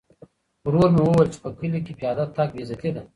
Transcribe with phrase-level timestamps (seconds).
[0.65, 3.01] ورور مې وویل چې په کلي کې پیاده تګ بې عزتي ده.